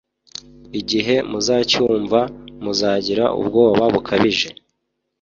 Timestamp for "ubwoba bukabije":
3.39-4.49